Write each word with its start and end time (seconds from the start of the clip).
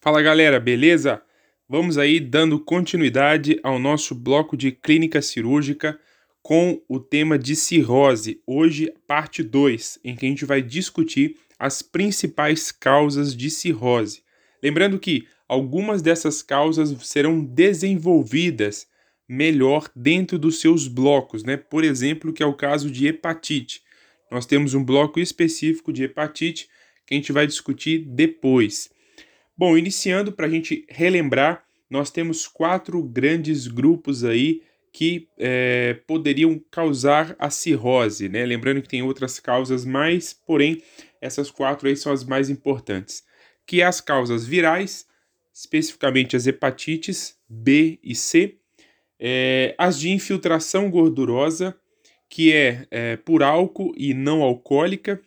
Fala 0.00 0.22
galera, 0.22 0.60
beleza? 0.60 1.20
Vamos 1.68 1.98
aí 1.98 2.20
dando 2.20 2.60
continuidade 2.60 3.58
ao 3.64 3.80
nosso 3.80 4.14
bloco 4.14 4.56
de 4.56 4.70
clínica 4.70 5.20
cirúrgica 5.20 5.98
com 6.40 6.80
o 6.88 7.00
tema 7.00 7.36
de 7.36 7.56
cirrose. 7.56 8.40
Hoje, 8.46 8.94
parte 9.08 9.42
2, 9.42 9.98
em 10.04 10.14
que 10.14 10.24
a 10.24 10.28
gente 10.28 10.44
vai 10.44 10.62
discutir 10.62 11.34
as 11.58 11.82
principais 11.82 12.70
causas 12.70 13.34
de 13.36 13.50
cirrose. 13.50 14.22
Lembrando 14.62 15.00
que 15.00 15.26
algumas 15.48 16.00
dessas 16.00 16.42
causas 16.42 16.94
serão 17.04 17.44
desenvolvidas 17.44 18.86
melhor 19.28 19.90
dentro 19.96 20.38
dos 20.38 20.60
seus 20.60 20.86
blocos, 20.86 21.42
né? 21.42 21.56
Por 21.56 21.82
exemplo, 21.82 22.32
que 22.32 22.42
é 22.42 22.46
o 22.46 22.54
caso 22.54 22.88
de 22.88 23.08
hepatite. 23.08 23.82
Nós 24.30 24.46
temos 24.46 24.74
um 24.74 24.84
bloco 24.84 25.18
específico 25.18 25.92
de 25.92 26.04
hepatite 26.04 26.68
que 27.04 27.14
a 27.14 27.16
gente 27.16 27.32
vai 27.32 27.48
discutir 27.48 27.98
depois. 28.06 28.96
Bom, 29.58 29.76
iniciando 29.76 30.30
para 30.30 30.46
a 30.46 30.48
gente 30.48 30.86
relembrar, 30.88 31.64
nós 31.90 32.12
temos 32.12 32.46
quatro 32.46 33.02
grandes 33.02 33.66
grupos 33.66 34.22
aí 34.22 34.62
que 34.92 35.28
é, 35.36 35.94
poderiam 36.06 36.62
causar 36.70 37.34
a 37.40 37.50
cirrose, 37.50 38.28
né? 38.28 38.46
Lembrando 38.46 38.80
que 38.80 38.88
tem 38.88 39.02
outras 39.02 39.40
causas 39.40 39.84
mais, 39.84 40.32
porém 40.32 40.80
essas 41.20 41.50
quatro 41.50 41.88
aí 41.88 41.96
são 41.96 42.12
as 42.12 42.22
mais 42.22 42.48
importantes, 42.48 43.24
que 43.66 43.80
é 43.80 43.84
as 43.84 44.00
causas 44.00 44.46
virais, 44.46 45.08
especificamente 45.52 46.36
as 46.36 46.46
hepatites 46.46 47.36
B 47.48 47.98
e 48.00 48.14
C, 48.14 48.58
é, 49.18 49.74
as 49.76 49.98
de 49.98 50.08
infiltração 50.10 50.88
gordurosa, 50.88 51.76
que 52.28 52.52
é, 52.52 52.86
é 52.92 53.16
por 53.16 53.42
álcool 53.42 53.92
e 53.96 54.14
não 54.14 54.40
alcoólica, 54.40 55.20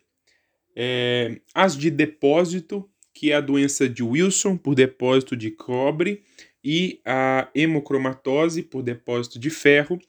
é, 0.73 1.41
as 1.53 1.75
de 1.75 1.91
depósito, 1.91 2.89
que 3.13 3.31
é 3.31 3.35
a 3.35 3.41
doença 3.41 3.87
de 3.87 4.03
Wilson 4.03 4.57
por 4.57 4.75
depósito 4.75 5.35
de 5.35 5.51
cobre, 5.51 6.23
e 6.63 7.01
a 7.05 7.49
hemocromatose 7.55 8.61
por 8.61 8.83
depósito 8.83 9.39
de 9.39 9.49
ferro, 9.49 9.99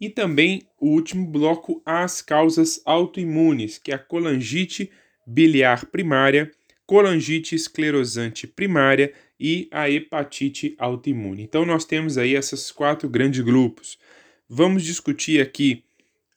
e 0.00 0.08
também 0.08 0.62
o 0.80 0.88
último 0.88 1.26
bloco, 1.26 1.80
as 1.84 2.20
causas 2.20 2.82
autoimunes, 2.84 3.78
que 3.78 3.92
é 3.92 3.94
a 3.94 3.98
colangite 3.98 4.90
biliar 5.26 5.86
primária, 5.86 6.50
colangite 6.86 7.54
esclerosante 7.54 8.46
primária 8.46 9.12
e 9.38 9.68
a 9.70 9.88
hepatite 9.88 10.74
autoimune. 10.78 11.42
Então 11.42 11.64
nós 11.64 11.84
temos 11.84 12.18
aí 12.18 12.34
esses 12.34 12.70
quatro 12.72 13.08
grandes 13.08 13.40
grupos. 13.44 13.98
Vamos 14.48 14.82
discutir 14.82 15.40
aqui 15.40 15.84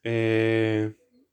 é, 0.04 0.90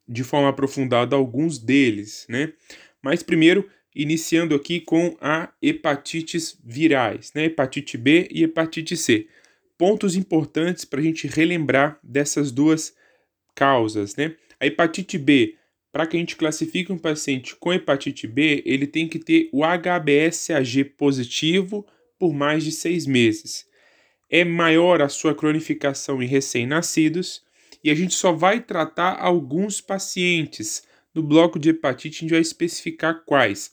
de 0.07 0.23
forma 0.23 0.49
aprofundada 0.49 1.15
alguns 1.15 1.59
deles, 1.59 2.25
né? 2.27 2.53
Mas 3.01 3.21
primeiro, 3.21 3.69
iniciando 3.95 4.55
aqui 4.55 4.79
com 4.79 5.15
a 5.21 5.49
hepatites 5.61 6.57
virais, 6.63 7.31
né? 7.33 7.45
Hepatite 7.45 7.97
B 7.97 8.27
e 8.31 8.43
hepatite 8.43 8.97
C. 8.97 9.27
Pontos 9.77 10.15
importantes 10.15 10.85
para 10.85 10.99
a 10.99 11.03
gente 11.03 11.27
relembrar 11.27 11.99
dessas 12.03 12.51
duas 12.51 12.95
causas, 13.55 14.15
né? 14.15 14.35
A 14.59 14.65
hepatite 14.65 15.17
B 15.17 15.55
para 15.93 16.07
que 16.07 16.17
a 16.17 16.19
gente 16.19 16.35
classifique 16.35 16.91
um 16.91 16.97
paciente 16.97 17.55
com 17.55 17.71
hepatite 17.71 18.25
B, 18.25 18.63
ele 18.65 18.87
tem 18.87 19.07
que 19.07 19.19
ter 19.19 19.47
o 19.53 19.61
HBsAg 19.63 20.85
positivo 20.97 21.85
por 22.17 22.33
mais 22.33 22.63
de 22.63 22.71
seis 22.71 23.05
meses. 23.05 23.67
É 24.27 24.43
maior 24.43 25.03
a 25.03 25.07
sua 25.07 25.35
cronificação 25.35 26.23
em 26.23 26.25
recém-nascidos 26.25 27.43
e 27.83 27.91
a 27.91 27.95
gente 27.95 28.15
só 28.15 28.31
vai 28.31 28.59
tratar 28.59 29.19
alguns 29.19 29.79
pacientes. 29.79 30.81
No 31.13 31.21
bloco 31.21 31.59
de 31.59 31.69
hepatite, 31.69 32.17
a 32.17 32.21
gente 32.21 32.31
vai 32.31 32.41
especificar 32.41 33.23
quais. 33.23 33.71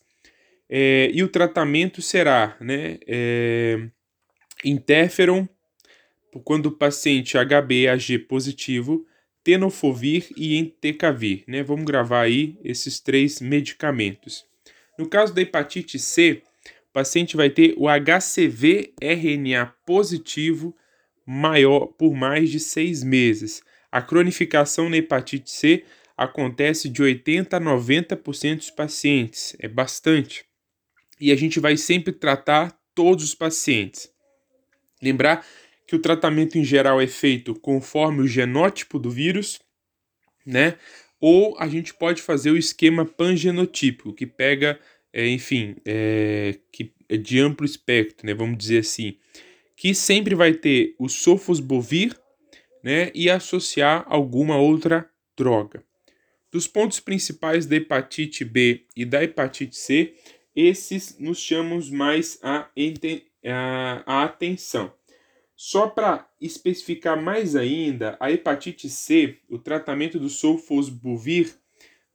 É, 0.72 1.10
e 1.12 1.20
o 1.24 1.28
tratamento 1.28 2.00
será 2.00 2.56
né, 2.60 2.98
é, 3.04 3.88
interferon, 4.64 5.48
quando 6.44 6.66
o 6.66 6.72
paciente 6.72 7.36
HBAG 7.36 8.20
positivo, 8.20 9.04
tenofovir 9.42 10.28
e 10.36 10.56
entecavir, 10.56 11.42
né? 11.48 11.62
Vamos 11.62 11.84
gravar 11.84 12.20
aí 12.20 12.56
esses 12.62 13.00
três 13.00 13.40
medicamentos. 13.40 14.46
No 14.96 15.08
caso 15.08 15.34
da 15.34 15.42
hepatite 15.42 15.98
C, 15.98 16.42
o 16.90 16.92
paciente 16.92 17.36
vai 17.36 17.50
ter 17.50 17.74
o 17.76 17.86
HCV 17.88 18.92
RNA 19.00 19.74
positivo 19.84 20.76
maior 21.26 21.86
por 21.86 22.14
mais 22.14 22.50
de 22.50 22.60
seis 22.60 23.02
meses. 23.02 23.62
A 23.90 24.00
cronificação 24.00 24.88
na 24.88 24.98
hepatite 24.98 25.50
C 25.50 25.84
acontece 26.16 26.88
de 26.88 27.02
80 27.02 27.56
a 27.56 27.60
90% 27.60 28.56
dos 28.56 28.70
pacientes, 28.70 29.56
é 29.58 29.66
bastante. 29.66 30.49
E 31.20 31.30
a 31.30 31.36
gente 31.36 31.60
vai 31.60 31.76
sempre 31.76 32.12
tratar 32.12 32.78
todos 32.94 33.24
os 33.24 33.34
pacientes. 33.34 34.10
Lembrar 35.02 35.46
que 35.86 35.96
o 35.96 35.98
tratamento 35.98 36.56
em 36.56 36.64
geral 36.64 37.00
é 37.00 37.06
feito 37.06 37.54
conforme 37.54 38.22
o 38.22 38.26
genótipo 38.26 38.98
do 38.98 39.10
vírus, 39.10 39.60
né? 40.46 40.76
Ou 41.20 41.56
a 41.58 41.68
gente 41.68 41.92
pode 41.92 42.22
fazer 42.22 42.50
o 42.50 42.56
esquema 42.56 43.04
pangenotípico, 43.04 44.14
que 44.14 44.26
pega, 44.26 44.78
é, 45.12 45.28
enfim, 45.28 45.76
é, 45.84 46.58
que 46.72 46.92
é 47.08 47.16
de 47.16 47.40
amplo 47.40 47.66
espectro, 47.66 48.26
né? 48.26 48.32
Vamos 48.32 48.56
dizer 48.56 48.78
assim, 48.78 49.16
que 49.76 49.94
sempre 49.94 50.34
vai 50.34 50.54
ter 50.54 50.94
o 50.98 51.08
sofosbovir, 51.08 52.16
né? 52.82 53.10
E 53.14 53.28
associar 53.28 54.04
alguma 54.06 54.56
outra 54.56 55.10
droga. 55.36 55.82
Dos 56.52 56.66
pontos 56.66 57.00
principais 57.00 57.66
da 57.66 57.76
hepatite 57.76 58.44
B 58.44 58.86
e 58.96 59.04
da 59.04 59.22
hepatite 59.22 59.76
C, 59.76 60.14
esses 60.54 61.18
nos 61.18 61.38
chamamos 61.38 61.90
mais 61.90 62.38
a, 62.42 62.68
a, 63.44 64.02
a 64.06 64.24
atenção. 64.24 64.92
Só 65.54 65.86
para 65.86 66.26
especificar 66.40 67.22
mais 67.22 67.54
ainda, 67.54 68.16
a 68.18 68.32
hepatite 68.32 68.88
C, 68.88 69.38
o 69.48 69.58
tratamento 69.58 70.18
do 70.18 70.30
sulfosbuvir, 70.30 71.54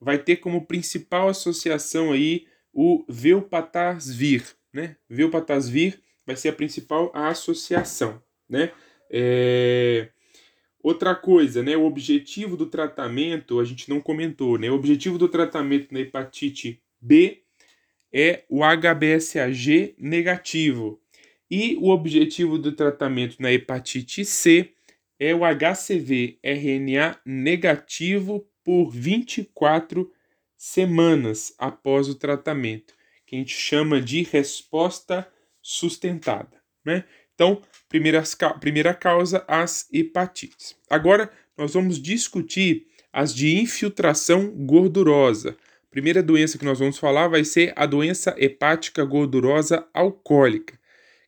vai 0.01 0.17
ter 0.17 0.37
como 0.37 0.65
principal 0.65 1.29
associação 1.29 2.11
aí 2.11 2.47
o 2.73 3.05
velpatasvir, 3.07 4.43
né? 4.73 4.97
Velpatasvir 5.07 6.01
vai 6.25 6.35
ser 6.35 6.49
a 6.49 6.53
principal 6.53 7.11
associação, 7.13 8.21
né? 8.49 8.71
É... 9.11 10.09
Outra 10.81 11.15
coisa, 11.15 11.63
né? 11.63 11.77
O 11.77 11.85
objetivo 11.85 12.57
do 12.57 12.65
tratamento, 12.65 13.59
a 13.59 13.63
gente 13.63 13.89
não 13.89 14.01
comentou, 14.01 14.57
né? 14.57 14.69
O 14.69 14.75
objetivo 14.75 15.17
do 15.17 15.29
tratamento 15.29 15.93
na 15.93 15.99
hepatite 15.99 16.81
B 16.99 17.44
é 18.17 18.45
o 18.47 18.61
HBsAg 18.61 19.93
negativo, 19.99 21.01
e 21.51 21.75
o 21.81 21.89
objetivo 21.89 22.57
do 22.57 22.71
tratamento 22.71 23.35
na 23.41 23.51
hepatite 23.51 24.23
C 24.23 24.71
é 25.19 25.35
o 25.35 25.41
HCV 25.41 26.39
RNA 26.41 27.19
negativo 27.25 28.47
por 28.63 28.89
24 28.89 30.09
semanas 30.57 31.53
após 31.59 32.07
o 32.07 32.15
tratamento, 32.15 32.93
que 33.25 33.35
a 33.35 33.39
gente 33.39 33.53
chama 33.53 34.01
de 34.01 34.23
resposta 34.23 35.27
sustentada. 35.61 36.61
Né? 36.85 37.03
Então, 37.33 37.61
primeira, 37.89 38.23
primeira 38.61 38.93
causa, 38.93 39.43
as 39.45 39.89
hepatites. 39.91 40.75
Agora, 40.89 41.29
nós 41.57 41.73
vamos 41.73 42.01
discutir 42.01 42.87
as 43.11 43.35
de 43.35 43.59
infiltração 43.59 44.47
gordurosa. 44.51 45.57
Primeira 45.95 46.21
doença 46.21 46.57
que 46.57 46.65
nós 46.65 46.77
vamos 46.77 46.97
falar 46.97 47.29
vai 47.29 47.45
ser 47.45 47.71
a 47.73 47.85
doença 47.85 48.35
hepática 48.37 49.05
gordurosa 49.05 49.87
alcoólica 49.93 50.77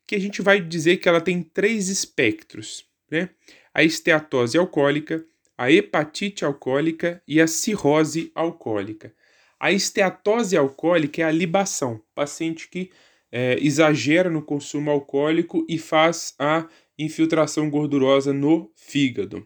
que 0.08 0.16
a 0.16 0.20
gente 0.20 0.42
vai 0.42 0.62
dizer 0.62 0.98
que 0.98 1.10
ela 1.10 1.20
tem 1.20 1.42
três 1.42 1.90
espectros, 1.90 2.86
né? 3.12 3.30
A 3.74 3.84
esteatose 3.84 4.58
alcoólica, 4.58 5.24
a 5.58 5.70
hepatite 5.70 6.46
alcoólica 6.46 7.22
e 7.28 7.42
a 7.42 7.46
cirrose 7.48 8.32
alcoólica. 8.34 9.14
A 9.58 9.72
esteatose 9.72 10.56
alcoólica 10.56 11.22
é 11.22 11.26
a 11.26 11.32
libação, 11.32 12.02
paciente 12.16 12.70
que 12.70 12.90
é, 13.32 13.58
exagera 13.60 14.30
no 14.30 14.42
consumo 14.42 14.92
alcoólico 14.92 15.66
e 15.68 15.78
faz 15.78 16.34
a 16.40 16.68
infiltração 16.98 17.70
gordurosa 17.70 18.32
no 18.34 18.72
fígado. 18.76 19.46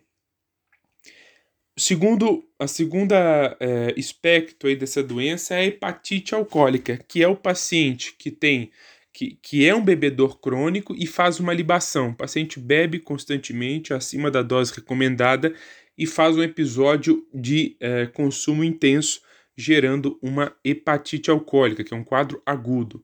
Segundo 1.81 2.47
a 2.59 2.67
segunda 2.67 3.57
é, 3.59 3.91
espectro 3.97 4.69
aí 4.69 4.75
dessa 4.75 5.01
doença 5.01 5.55
é 5.55 5.57
a 5.57 5.65
hepatite 5.65 6.35
alcoólica, 6.35 6.99
que 7.07 7.23
é 7.23 7.27
o 7.27 7.35
paciente 7.35 8.13
que 8.19 8.29
tem 8.29 8.69
que, 9.11 9.39
que 9.41 9.67
é 9.67 9.73
um 9.73 9.83
bebedor 9.83 10.39
crônico 10.39 10.93
e 10.95 11.07
faz 11.07 11.39
uma 11.39 11.51
libação. 11.51 12.09
O 12.09 12.15
paciente 12.15 12.59
bebe 12.59 12.99
constantemente 12.99 13.95
acima 13.95 14.29
da 14.29 14.43
dose 14.43 14.75
recomendada 14.75 15.55
e 15.97 16.05
faz 16.05 16.37
um 16.37 16.43
episódio 16.43 17.27
de 17.33 17.75
é, 17.79 18.05
consumo 18.05 18.63
intenso, 18.63 19.19
gerando 19.57 20.19
uma 20.21 20.55
hepatite 20.63 21.31
alcoólica, 21.31 21.83
que 21.83 21.95
é 21.95 21.97
um 21.97 22.03
quadro 22.03 22.43
agudo. 22.45 23.03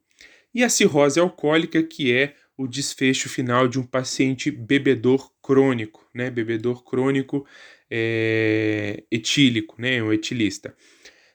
E 0.54 0.64
a 0.64 0.70
cirrose 0.70 1.20
alcoólica, 1.20 1.82
que 1.82 2.14
é 2.14 2.36
o 2.56 2.68
desfecho 2.68 3.28
final 3.28 3.68
de 3.68 3.80
um 3.80 3.84
paciente 3.84 4.52
bebedor 4.52 5.32
crônico, 5.42 6.08
né? 6.14 6.30
Bebedor 6.30 6.84
crônico 6.84 7.46
é, 7.90 9.04
etílico, 9.12 9.76
né? 9.80 10.02
Um 10.02 10.12
etilista. 10.12 10.76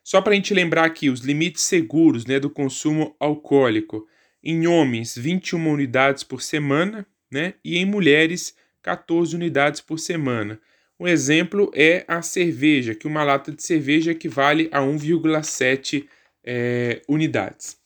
Só 0.03 0.21
para 0.21 0.33
a 0.33 0.35
gente 0.35 0.53
lembrar 0.53 0.85
aqui 0.85 1.09
os 1.09 1.21
limites 1.21 1.63
seguros 1.63 2.27
né, 2.27 2.41
do 2.41 2.51
consumo 2.51 3.15
alcoólico 3.21 4.07
em 4.43 4.67
homens 4.67 5.17
21 5.17 5.71
unidades 5.71 6.25
por 6.25 6.43
semana, 6.43 7.07
né? 7.31 7.55
E 7.65 7.79
em 7.79 7.85
mulheres 7.85 8.55
14 8.83 9.35
unidades 9.35 9.81
por 9.81 9.99
semana. 9.99 10.61
Um 10.99 11.07
exemplo 11.07 11.71
é 11.75 12.05
a 12.07 12.21
cerveja, 12.23 12.95
que 12.95 13.07
uma 13.07 13.25
lata 13.25 13.53
de 13.53 13.63
cerveja 13.63 14.13
equivale 14.13 14.69
a 14.73 14.81
1,7 14.81 16.07
é, 16.45 17.03
unidades. 17.09 17.77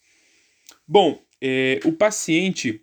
Bom, 0.87 1.23
é, 1.41 1.81
o 1.85 1.93
paciente 1.93 2.83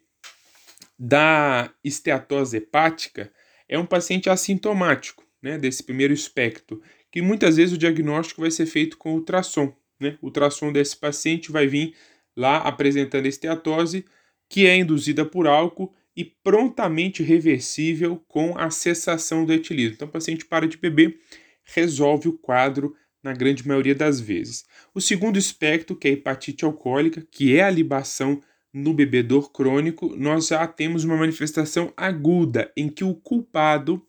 da 0.97 1.71
esteatose 1.83 2.57
hepática 2.57 3.31
é 3.68 3.77
um 3.77 3.86
paciente 3.86 4.29
assintomático, 4.29 5.22
né, 5.43 5.57
desse 5.57 5.83
primeiro 5.83 6.13
espectro, 6.13 6.81
que 7.11 7.21
muitas 7.21 7.57
vezes 7.57 7.75
o 7.75 7.77
diagnóstico 7.77 8.41
vai 8.41 8.49
ser 8.49 8.65
feito 8.65 8.97
com 8.97 9.13
ultrassom. 9.13 9.75
Né? 9.99 10.17
O 10.21 10.27
ultrassom 10.27 10.71
desse 10.71 10.95
paciente 10.97 11.51
vai 11.51 11.67
vir 11.67 11.93
lá 12.35 12.57
apresentando 12.57 13.27
esteatose, 13.27 14.05
que 14.49 14.65
é 14.65 14.77
induzida 14.77 15.25
por 15.25 15.45
álcool 15.45 15.93
e 16.15 16.23
prontamente 16.23 17.21
reversível 17.21 18.23
com 18.27 18.57
a 18.57 18.69
cessação 18.69 19.45
do 19.45 19.51
etilismo. 19.51 19.95
Então, 19.95 20.07
o 20.07 20.11
paciente 20.11 20.45
para 20.45 20.67
de 20.67 20.77
beber, 20.77 21.19
resolve 21.63 22.29
o 22.29 22.33
quadro 22.33 22.95
na 23.21 23.33
grande 23.33 23.67
maioria 23.67 23.95
das 23.95 24.19
vezes. 24.19 24.65
O 24.93 25.01
segundo 25.01 25.37
espectro, 25.37 25.95
que 25.95 26.07
é 26.07 26.11
a 26.11 26.13
hepatite 26.13 26.65
alcoólica, 26.65 27.25
que 27.31 27.55
é 27.55 27.63
a 27.63 27.69
libação 27.69 28.41
no 28.71 28.93
bebedor 28.93 29.51
crônico, 29.51 30.15
nós 30.15 30.47
já 30.47 30.65
temos 30.67 31.03
uma 31.03 31.15
manifestação 31.15 31.93
aguda 31.95 32.71
em 32.75 32.89
que 32.89 33.03
o 33.03 33.13
culpado 33.13 34.05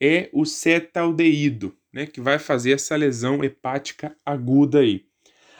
é 0.00 0.28
o 0.32 0.44
cetaldeído, 0.44 1.76
né, 1.92 2.06
que 2.06 2.20
vai 2.20 2.38
fazer 2.38 2.72
essa 2.72 2.94
lesão 2.96 3.42
hepática 3.42 4.16
aguda 4.24 4.80
aí. 4.80 5.06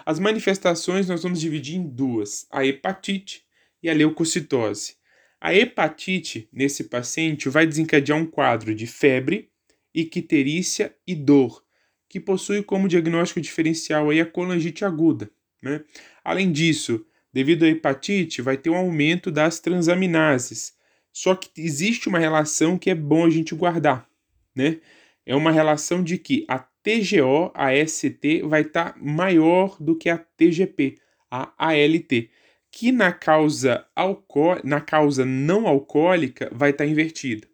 As 0.05 0.19
manifestações 0.19 1.09
nós 1.09 1.23
vamos 1.23 1.41
dividir 1.41 1.77
em 1.77 1.89
duas: 1.89 2.47
a 2.51 2.65
hepatite 2.65 3.45
e 3.83 3.91
a 3.91 3.95
leucocitose. 3.95 4.95
A 5.41 5.55
hepatite 5.55 6.49
nesse 6.53 6.85
paciente 6.85 7.49
vai 7.49 7.67
desencadear 7.67 8.19
um 8.19 8.27
quadro 8.27 8.75
de 8.75 8.87
febre, 8.87 9.51
icterícia 9.95 10.95
e 11.07 11.15
dor, 11.15 11.63
que 12.09 12.21
possui 12.21 12.63
como 12.63 12.89
diagnóstico 12.89 13.41
diferencial 13.41 14.11
aí 14.11 14.21
a 14.21 14.27
colangite 14.27 14.85
aguda. 14.85 15.31
Né? 15.63 15.83
Além 16.25 16.53
disso, 16.53 17.05
devido 17.33 17.65
à 17.65 17.69
hepatite, 17.69 18.41
vai 18.41 18.57
ter 18.57 18.71
um 18.71 18.77
aumento 18.77 19.31
das 19.31 19.61
transaminases. 19.61 20.75
Só 21.13 21.35
que 21.35 21.49
existe 21.61 22.09
uma 22.09 22.19
relação 22.19 22.79
que 22.79 22.91
é 22.91 22.95
bom 22.95 23.25
a 23.25 23.31
gente 23.31 23.55
guardar, 23.55 24.09
né? 24.57 24.79
É 25.25 25.35
uma 25.35 25.53
relação 25.53 26.03
de 26.03 26.19
que 26.19 26.45
a 26.49 26.59
TGO, 26.59 27.51
a 27.55 27.71
ST, 27.87 28.43
vai 28.45 28.63
estar 28.63 28.93
tá 28.93 28.99
maior 29.01 29.77
do 29.81 29.97
que 29.97 30.09
a 30.09 30.17
TGP, 30.17 30.97
a 31.31 31.53
ALT, 31.59 32.31
que 32.71 32.93
na 32.93 33.13
causa, 33.13 33.85
alco 33.95 34.57
na 34.63 34.81
causa 34.81 35.25
não 35.25 35.67
alcoólica 35.67 36.49
vai 36.53 36.71
estar 36.71 36.85
tá 36.85 36.91
invertida. 36.91 37.47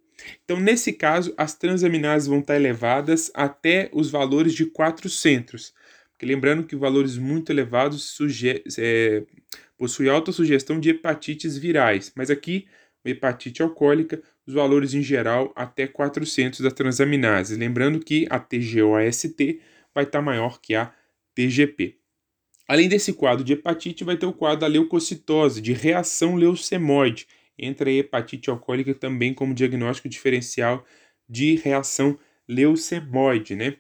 Então, 0.45 0.61
nesse 0.61 0.93
caso, 0.93 1.35
as 1.37 1.55
transaminases 1.55 2.29
vão 2.29 2.41
estar 2.41 2.55
tá 2.55 2.61
elevadas 2.61 3.31
até 3.35 3.89
os 3.93 4.11
valores 4.11 4.55
de 4.55 4.67
400. 4.67 5.73
Porque 6.13 6.27
lembrando 6.27 6.65
que 6.65 6.77
valores 6.77 7.17
muito 7.17 7.51
elevados 7.51 8.17
é, 8.79 9.25
possuem 9.77 10.11
alta 10.11 10.31
sugestão 10.31 10.79
de 10.79 10.91
hepatites 10.91 11.57
virais, 11.57 12.13
mas 12.15 12.31
aqui, 12.31 12.67
hepatite 13.05 13.63
alcoólica, 13.63 14.23
os 14.47 14.55
valores 14.55 14.95
em 14.95 15.03
geral 15.03 15.53
até 15.55 15.87
400 15.87 16.61
da 16.61 16.71
transaminase. 16.71 17.57
Lembrando 17.57 18.01
que 18.01 18.27
a 18.31 18.39
TGO-AST 18.39 19.61
vai 19.95 20.05
estar 20.05 20.23
maior 20.23 20.61
que 20.61 20.75
a 20.75 20.93
TGP. 21.35 21.97
Além 22.67 22.89
desse 22.89 23.13
quadro 23.13 23.45
de 23.45 23.53
hepatite, 23.53 24.05
vai 24.05 24.17
ter 24.17 24.27
o 24.27 24.33
quadro 24.33 24.61
da 24.61 24.67
leucocitose, 24.67 25.61
de 25.61 25.73
reação 25.73 26.37
leucemóide. 26.37 27.27
Entra 27.59 27.91
a 27.91 27.93
hepatite 27.93 28.51
alcoólica 28.51 28.95
também 28.95 29.35
como 29.35 29.55
diagnóstico 29.55 30.09
diferencial 30.09 30.85
de 31.29 31.57
reação 31.57 32.19
leucemóide, 32.49 33.55
né? 33.55 33.77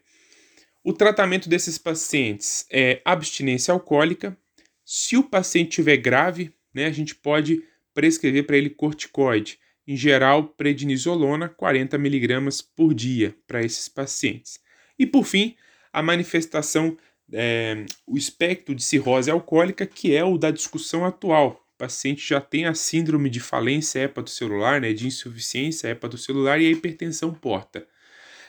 O 0.84 0.92
tratamento 0.92 1.48
desses 1.48 1.78
pacientes 1.78 2.66
é 2.70 3.00
abstinência 3.04 3.72
alcoólica. 3.72 4.36
Se 4.84 5.16
o 5.16 5.22
paciente 5.22 5.70
tiver 5.70 5.96
grave, 5.96 6.52
né, 6.74 6.86
a 6.86 6.90
gente 6.90 7.14
pode 7.14 7.62
prescrever 7.94 8.44
para 8.44 8.56
ele 8.56 8.70
corticoide 8.70 9.58
em 9.86 9.96
geral 9.96 10.44
prednisolona 10.44 11.48
40 11.48 11.96
mg 11.96 12.64
por 12.76 12.94
dia 12.94 13.36
para 13.46 13.62
esses 13.62 13.88
pacientes. 13.88 14.60
E 14.98 15.06
por 15.06 15.24
fim, 15.24 15.56
a 15.92 16.02
manifestação, 16.02 16.96
é, 17.32 17.84
o 18.06 18.16
espectro 18.16 18.74
de 18.74 18.82
cirrose 18.82 19.30
alcoólica, 19.30 19.86
que 19.86 20.14
é 20.14 20.24
o 20.24 20.38
da 20.38 20.50
discussão 20.50 21.04
atual. 21.04 21.66
O 21.74 21.78
paciente 21.78 22.26
já 22.26 22.40
tem 22.40 22.66
a 22.66 22.74
síndrome 22.74 23.28
de 23.28 23.40
falência 23.40 24.00
hepatocelular, 24.00 24.80
né, 24.80 24.92
de 24.92 25.06
insuficiência 25.06 25.88
hepatocelular 25.88 26.60
e 26.60 26.66
a 26.66 26.70
hipertensão 26.70 27.34
porta. 27.34 27.86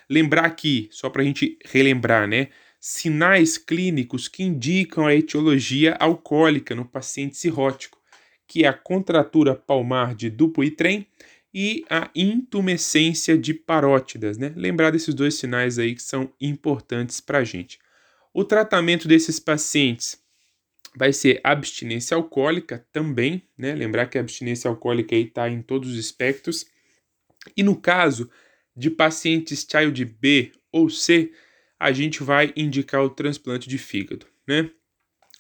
Lembrar 0.10 0.46
aqui, 0.46 0.90
só 0.92 1.10
para 1.10 1.22
a 1.22 1.26
gente 1.26 1.58
relembrar, 1.66 2.28
né, 2.28 2.50
sinais 2.80 3.58
clínicos 3.58 4.28
que 4.28 4.44
indicam 4.44 5.08
a 5.08 5.16
etiologia 5.16 5.96
alcoólica 6.00 6.76
no 6.76 6.86
paciente 6.86 7.38
cirrótico 7.38 8.03
que 8.48 8.64
é 8.64 8.68
a 8.68 8.74
contratura 8.74 9.56
palmar 9.56 10.16
de 10.16 10.30
Dupuytren 10.30 11.08
e 11.54 11.86
a 11.90 12.10
intumescência 12.16 13.38
de 13.38 13.54
parótidas, 13.54 14.38
né? 14.38 14.54
Lembrar 14.56 14.92
desses 14.92 15.14
dois 15.14 15.36
sinais 15.36 15.78
aí 15.78 15.94
que 15.94 16.02
são 16.02 16.34
importantes 16.42 17.22
para 17.22 17.40
a 17.40 17.44
gente. 17.44 17.80
O 18.34 18.44
tratamento 18.44 19.08
desses 19.08 19.40
pacientes 19.40 20.18
vai 20.96 21.14
ser 21.14 21.40
abstinência 21.44 22.16
alcoólica 22.16 22.86
também, 22.92 23.44
né? 23.58 23.76
Lembrar 23.76 24.08
que 24.08 24.18
a 24.18 24.22
abstinência 24.22 24.68
alcoólica 24.68 25.16
está 25.16 25.48
em 25.50 25.62
todos 25.62 25.92
os 25.92 25.98
espectros. 25.98 26.66
E 27.56 27.62
no 27.62 27.76
caso 27.76 28.30
de 28.76 28.90
pacientes 28.90 29.66
child 29.70 30.04
B 30.06 30.52
ou 30.72 30.90
C, 30.90 31.32
a 31.80 31.92
gente 31.92 32.24
vai 32.24 32.52
indicar 32.56 33.04
o 33.04 33.10
transplante 33.10 33.70
de 33.70 33.78
fígado, 33.78 34.26
né? 34.48 34.70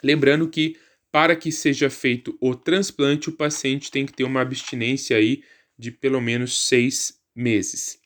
Lembrando 0.03 0.47
que 0.47 0.77
para 1.13 1.35
que 1.35 1.51
seja 1.51 1.91
feito 1.91 2.35
o 2.41 2.55
transplante, 2.55 3.29
o 3.29 3.33
paciente 3.33 3.91
tem 3.91 4.03
que 4.03 4.13
ter 4.13 4.23
uma 4.23 4.41
abstinência 4.41 5.15
aí 5.15 5.43
de 5.77 5.91
pelo 5.91 6.19
menos 6.19 6.67
seis 6.67 7.21
meses. 7.35 7.99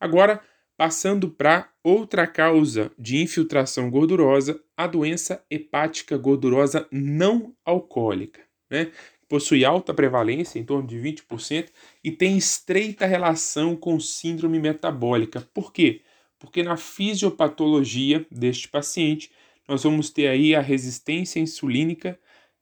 Agora, 0.00 0.40
passando 0.74 1.28
para 1.28 1.70
outra 1.84 2.26
causa 2.26 2.90
de 2.98 3.18
infiltração 3.18 3.90
gordurosa, 3.90 4.58
a 4.74 4.86
doença 4.86 5.44
hepática 5.50 6.16
gordurosa 6.16 6.88
não 6.90 7.54
alcoólica, 7.66 8.40
né? 8.70 8.92
Possui 9.28 9.62
alta 9.62 9.92
prevalência, 9.92 10.58
em 10.58 10.64
torno 10.64 10.88
de 10.88 10.96
20%, 10.96 11.68
e 12.02 12.10
tem 12.10 12.38
estreita 12.38 13.04
relação 13.04 13.76
com 13.76 14.00
síndrome 14.00 14.58
metabólica. 14.58 15.46
Por 15.52 15.70
quê? 15.70 16.00
Porque 16.38 16.62
na 16.62 16.78
fisiopatologia 16.78 18.24
deste 18.30 18.68
paciente, 18.68 19.30
nós 19.68 19.82
vamos 19.82 20.08
ter 20.08 20.28
aí 20.28 20.54
a 20.54 20.62
resistência 20.62 21.40
insulínica 21.40 22.18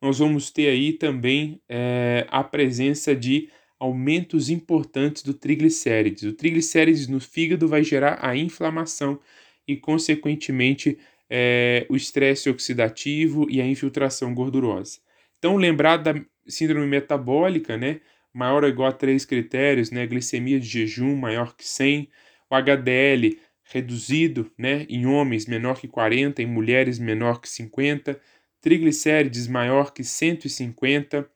nós 0.07 0.21
vamos 0.21 0.53
ter 0.53 0.69
aí 0.69 0.93
também 0.93 1.61
é, 1.69 2.29
a 2.31 2.45
presença 2.45 3.13
de 3.13 3.49
aumentos 3.77 4.49
importantes 4.49 5.25
do 5.25 5.35
triglicérides. 5.35 6.23
O 6.23 6.33
triglicérides 6.33 7.09
no 7.09 7.19
fígado 7.19 7.67
vai 7.67 7.83
gerar 7.83 8.25
a 8.25 8.37
inflamação 8.37 9.19
e, 9.67 9.77
consequentemente, 9.77 10.97
é, 11.29 11.85
o 11.89 11.97
estresse 11.97 12.49
oxidativo 12.49 13.51
e 13.51 13.61
a 13.61 13.67
infiltração 13.67 14.33
gordurosa. 14.33 15.01
Então, 15.41 15.57
lembrar 15.57 15.97
da 15.97 16.15
síndrome 16.47 16.87
metabólica, 16.87 17.77
né? 17.77 18.01
Maior 18.33 18.63
ou 18.63 18.71
igual 18.71 18.91
a 18.91 18.93
três 18.93 19.25
critérios, 19.25 19.91
né? 19.91 20.07
Glicemia 20.07 20.61
de 20.61 20.69
jejum 20.69 21.17
maior 21.17 21.57
que 21.57 21.67
100, 21.67 22.09
o 22.49 22.55
HDL 22.55 23.37
reduzido, 23.65 24.53
né? 24.57 24.87
Em 24.89 25.05
homens 25.05 25.47
menor 25.47 25.81
que 25.81 25.89
40, 25.89 26.41
em 26.41 26.47
mulheres 26.47 27.01
menor 27.01 27.41
que 27.41 27.49
50, 27.49 28.21
triglicérides 28.67 29.47
maior 29.47 29.93
que 29.93 30.03
150, 30.03 31.31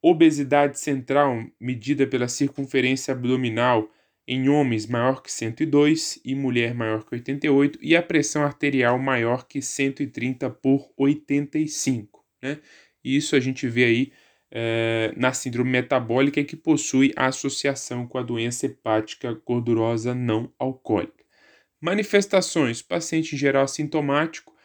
obesidade 0.00 0.78
central 0.78 1.44
medida 1.60 2.06
pela 2.06 2.28
circunferência 2.28 3.10
abdominal 3.10 3.90
em 4.28 4.48
homens 4.48 4.86
maior 4.86 5.20
que 5.20 5.32
102 5.32 6.20
e 6.24 6.36
mulher 6.36 6.72
maior 6.76 7.02
que 7.04 7.16
88 7.16 7.80
e 7.82 7.96
a 7.96 8.02
pressão 8.02 8.44
arterial 8.44 8.96
maior 8.96 9.48
que 9.48 9.60
130 9.60 10.48
por 10.50 10.88
85, 10.96 12.24
né? 12.40 12.60
Isso 13.02 13.34
a 13.34 13.40
gente 13.40 13.66
vê 13.66 13.84
aí 13.84 14.12
é, 14.48 15.12
na 15.16 15.32
síndrome 15.32 15.72
metabólica 15.72 16.44
que 16.44 16.54
possui 16.54 17.12
a 17.16 17.26
associação 17.26 18.06
com 18.06 18.18
a 18.18 18.22
doença 18.22 18.66
hepática 18.66 19.32
gordurosa 19.44 20.14
não 20.14 20.52
alcoólica. 20.56 21.24
Manifestações: 21.80 22.82
paciente 22.82 23.34
em 23.34 23.38
geral 23.38 23.64
assintomático, 23.64 24.56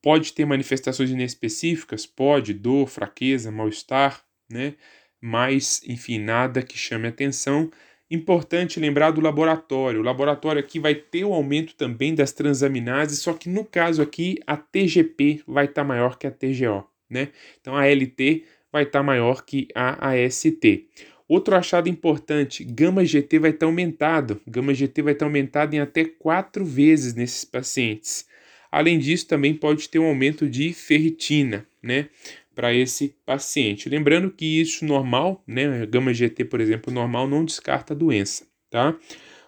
Pode 0.00 0.32
ter 0.32 0.44
manifestações 0.44 1.10
inespecíficas, 1.10 2.06
pode, 2.06 2.54
dor, 2.54 2.88
fraqueza, 2.88 3.50
mal-estar, 3.50 4.22
né? 4.50 4.74
Mas, 5.20 5.82
enfim, 5.86 6.18
nada 6.18 6.62
que 6.62 6.78
chame 6.78 7.08
atenção. 7.08 7.70
Importante 8.10 8.80
lembrar 8.80 9.10
do 9.10 9.20
laboratório. 9.20 10.00
O 10.00 10.04
laboratório 10.04 10.60
aqui 10.60 10.78
vai 10.78 10.94
ter 10.94 11.24
o 11.24 11.34
aumento 11.34 11.74
também 11.74 12.14
das 12.14 12.32
transaminases, 12.32 13.18
só 13.18 13.34
que 13.34 13.48
no 13.48 13.64
caso 13.64 14.00
aqui 14.00 14.38
a 14.46 14.56
TGP 14.56 15.42
vai 15.46 15.66
estar 15.66 15.82
tá 15.82 15.88
maior 15.88 16.16
que 16.16 16.26
a 16.26 16.30
TGO, 16.30 16.86
né? 17.10 17.28
Então 17.60 17.76
a 17.76 17.86
LT 17.86 18.44
vai 18.72 18.84
estar 18.84 19.00
tá 19.00 19.02
maior 19.02 19.44
que 19.44 19.68
a 19.74 20.10
AST. 20.10 20.86
Outro 21.28 21.54
achado 21.54 21.90
importante, 21.90 22.64
gama 22.64 23.04
GT 23.04 23.38
vai 23.38 23.50
estar 23.50 23.60
tá 23.60 23.66
aumentado. 23.66 24.40
Gama 24.46 24.72
GT 24.72 25.02
vai 25.02 25.12
estar 25.12 25.26
aumentado 25.26 25.74
em 25.74 25.80
até 25.80 26.06
quatro 26.06 26.64
vezes 26.64 27.14
nesses 27.14 27.44
pacientes. 27.44 28.26
Além 28.70 28.98
disso, 28.98 29.26
também 29.26 29.54
pode 29.54 29.88
ter 29.88 29.98
um 29.98 30.06
aumento 30.06 30.48
de 30.48 30.72
ferritina, 30.72 31.66
né, 31.82 32.08
para 32.54 32.74
esse 32.74 33.14
paciente. 33.24 33.88
Lembrando 33.88 34.30
que 34.30 34.60
isso 34.60 34.84
normal, 34.84 35.42
né, 35.46 35.86
gama 35.86 36.12
GT, 36.12 36.44
por 36.44 36.60
exemplo, 36.60 36.92
normal 36.92 37.28
não 37.28 37.44
descarta 37.44 37.94
a 37.94 37.96
doença, 37.96 38.46
tá? 38.70 38.96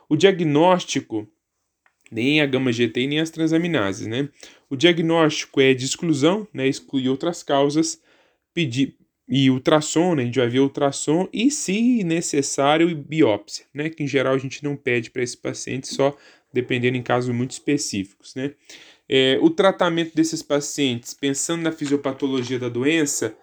O 0.08 0.16
diagnóstico 0.16 1.28
nem 2.10 2.40
a 2.40 2.46
gama 2.46 2.72
GT 2.72 3.06
nem 3.06 3.20
as 3.20 3.30
transaminases, 3.30 4.06
né? 4.06 4.28
O 4.68 4.76
diagnóstico 4.76 5.60
é 5.60 5.74
de 5.74 5.84
exclusão, 5.84 6.46
né, 6.52 6.68
excluir 6.68 7.08
outras 7.08 7.42
causas, 7.42 8.00
pedir 8.54 8.96
e 9.28 9.48
ultrassom, 9.50 10.14
né, 10.16 10.22
a 10.22 10.26
gente 10.26 10.38
vai 10.40 10.48
ver 10.48 10.58
ultrassom 10.60 11.28
e, 11.32 11.50
se 11.52 12.02
necessário, 12.04 12.94
biópsia, 12.96 13.64
né, 13.72 13.88
que 13.88 14.02
em 14.02 14.08
geral 14.08 14.34
a 14.34 14.38
gente 14.38 14.64
não 14.64 14.76
pede 14.76 15.10
para 15.10 15.22
esse 15.22 15.36
paciente, 15.36 15.88
só 15.88 16.16
dependendo 16.52 16.96
em 16.96 17.02
casos 17.02 17.34
muito 17.34 17.52
específicos, 17.52 18.34
né. 18.34 18.52
É, 19.12 19.40
o 19.42 19.50
tratamento 19.50 20.14
desses 20.14 20.40
pacientes, 20.40 21.12
pensando 21.12 21.62
na 21.62 21.72
fisiopatologia 21.72 22.60
da 22.60 22.68
doença, 22.68 23.36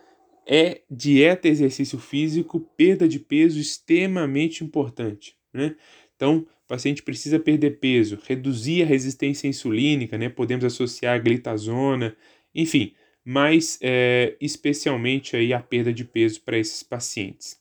é 0.45 0.79
dieta, 0.89 1.49
exercício 1.49 1.99
físico, 1.99 2.61
perda 2.77 3.05
de 3.05 3.19
peso 3.19 3.59
extremamente 3.59 4.63
importante, 4.63 5.35
né. 5.53 5.75
Então, 6.15 6.47
o 6.63 6.67
paciente 6.67 7.03
precisa 7.03 7.37
perder 7.37 7.79
peso, 7.79 8.17
reduzir 8.25 8.83
a 8.83 8.85
resistência 8.85 9.47
insulínica, 9.47 10.17
né? 10.17 10.29
Podemos 10.29 10.63
associar 10.63 11.15
a 11.15 11.19
glitazona, 11.19 12.15
enfim, 12.55 12.93
mas 13.25 13.77
é, 13.81 14.37
especialmente 14.39 15.35
aí 15.35 15.53
a 15.53 15.59
perda 15.59 15.91
de 15.91 16.05
peso 16.05 16.41
para 16.41 16.57
esses 16.57 16.81
pacientes. 16.81 17.59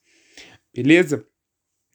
Beleza? 0.72 1.26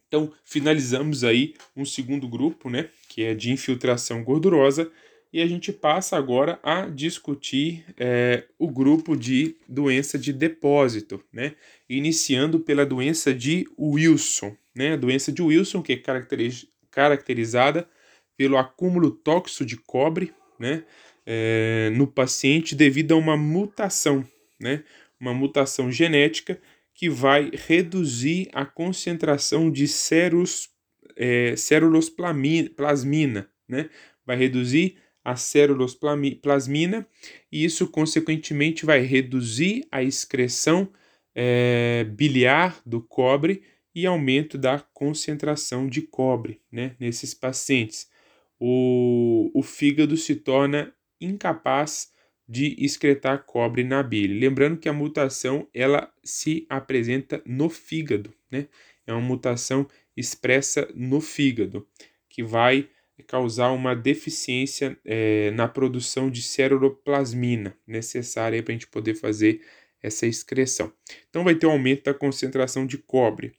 Então, 0.07 0.31
finalizamos 0.43 1.23
aí 1.23 1.53
um 1.75 1.85
segundo 1.85 2.27
grupo, 2.27 2.69
né? 2.69 2.89
Que 3.07 3.23
é 3.23 3.33
de 3.33 3.49
infiltração 3.49 4.23
gordurosa. 4.25 4.91
E 5.33 5.41
a 5.41 5.47
gente 5.47 5.71
passa 5.71 6.17
agora 6.17 6.59
a 6.61 6.87
discutir 6.87 7.85
é, 7.97 8.43
o 8.59 8.69
grupo 8.69 9.15
de 9.15 9.55
doença 9.67 10.19
de 10.19 10.33
depósito, 10.33 11.23
né? 11.31 11.55
Iniciando 11.89 12.59
pela 12.59 12.85
doença 12.85 13.33
de 13.33 13.65
Wilson, 13.79 14.55
né? 14.75 14.93
A 14.93 14.97
doença 14.97 15.31
de 15.31 15.41
Wilson, 15.41 15.81
que 15.81 15.93
é 15.93 15.97
caracteriza 15.97 16.67
caracterizada 16.91 17.87
pelo 18.35 18.57
acúmulo 18.57 19.11
tóxico 19.11 19.65
de 19.65 19.77
cobre 19.77 20.33
né, 20.59 20.83
é, 21.25 21.89
no 21.95 22.05
paciente 22.05 22.75
devido 22.75 23.13
a 23.13 23.17
uma 23.17 23.37
mutação, 23.37 24.27
né, 24.59 24.83
uma 25.19 25.33
mutação 25.33 25.91
genética 25.91 26.59
que 26.93 27.09
vai 27.09 27.49
reduzir 27.53 28.49
a 28.53 28.65
concentração 28.65 29.71
de 29.71 29.87
ceros, 29.87 30.69
é, 31.15 31.55
plasmina, 32.75 33.49
né, 33.67 33.89
vai 34.25 34.35
reduzir 34.35 34.97
a 35.23 35.35
plasmina 36.41 37.07
e 37.51 37.63
isso 37.63 37.87
consequentemente 37.87 38.85
vai 38.85 39.01
reduzir 39.01 39.85
a 39.91 40.01
excreção 40.01 40.89
é, 41.35 42.05
biliar 42.05 42.81
do 42.85 43.01
cobre 43.01 43.63
e 43.93 44.05
aumento 44.05 44.57
da 44.57 44.79
concentração 44.93 45.87
de 45.87 46.01
cobre 46.01 46.61
né, 46.71 46.95
nesses 46.99 47.33
pacientes. 47.33 48.09
O, 48.59 49.51
o 49.53 49.61
fígado 49.63 50.15
se 50.15 50.35
torna 50.35 50.93
incapaz 51.19 52.11
de 52.47 52.75
excretar 52.79 53.45
cobre 53.45 53.83
na 53.83 54.03
bile. 54.03 54.39
Lembrando 54.39 54.77
que 54.77 54.89
a 54.89 54.93
mutação 54.93 55.67
ela 55.73 56.11
se 56.23 56.65
apresenta 56.69 57.41
no 57.45 57.69
fígado, 57.69 58.33
né? 58.51 58.67
É 59.07 59.13
uma 59.13 59.21
mutação 59.21 59.87
expressa 60.15 60.87
no 60.93 61.21
fígado 61.21 61.87
que 62.29 62.43
vai 62.43 62.89
causar 63.31 63.71
uma 63.71 63.95
deficiência 63.95 64.97
é, 65.05 65.51
na 65.51 65.65
produção 65.65 66.29
de 66.29 66.41
cerebroplasmina 66.41 67.73
necessária 67.87 68.61
para 68.61 68.73
a 68.73 68.75
gente 68.75 68.87
poder 68.87 69.15
fazer 69.15 69.61
essa 70.03 70.27
excreção. 70.27 70.91
Então 71.29 71.41
vai 71.41 71.55
ter 71.55 71.65
um 71.65 71.71
aumento 71.71 72.03
da 72.03 72.13
concentração 72.13 72.85
de 72.85 72.97
cobre. 72.97 73.53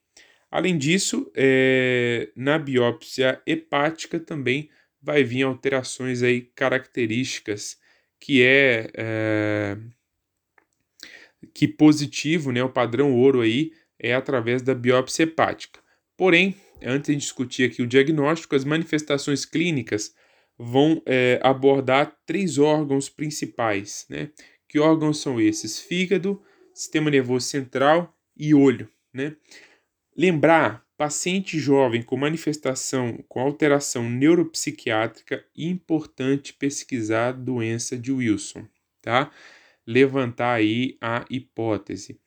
Além 0.50 0.76
disso, 0.76 1.32
é, 1.34 2.28
na 2.36 2.58
biópsia 2.58 3.40
hepática 3.46 4.20
também 4.20 4.68
vai 5.00 5.24
vir 5.24 5.44
alterações 5.44 6.22
aí 6.22 6.42
características 6.54 7.78
que 8.20 8.42
é, 8.42 8.90
é 8.92 9.78
que 11.54 11.66
positivo, 11.66 12.52
né, 12.52 12.62
o 12.62 12.68
padrão 12.68 13.14
ouro 13.14 13.40
aí 13.40 13.72
é 13.98 14.12
através 14.12 14.60
da 14.60 14.74
biópsia 14.74 15.22
hepática. 15.22 15.80
Porém, 16.14 16.54
antes 16.84 17.12
de 17.14 17.16
discutir 17.16 17.70
aqui 17.70 17.82
o 17.82 17.86
diagnóstico, 17.86 18.54
as 18.54 18.64
manifestações 18.64 19.44
clínicas 19.44 20.14
vão 20.58 21.02
é, 21.06 21.40
abordar 21.42 22.16
três 22.26 22.58
órgãos 22.58 23.08
principais, 23.08 24.06
né? 24.08 24.30
Que 24.68 24.78
órgãos 24.78 25.18
são 25.20 25.40
esses? 25.40 25.78
Fígado, 25.78 26.42
sistema 26.72 27.10
nervoso 27.10 27.46
central 27.46 28.16
e 28.36 28.54
olho, 28.54 28.88
né? 29.12 29.36
Lembrar, 30.16 30.86
paciente 30.96 31.58
jovem 31.58 32.02
com 32.02 32.16
manifestação 32.16 33.24
com 33.28 33.40
alteração 33.40 34.08
neuropsiquiátrica, 34.08 35.44
importante 35.56 36.54
pesquisar 36.54 37.28
a 37.28 37.32
doença 37.32 37.98
de 37.98 38.12
Wilson, 38.12 38.68
tá? 39.00 39.32
Levantar 39.84 40.54
aí 40.54 40.96
a 41.00 41.24
hipótese. 41.28 42.21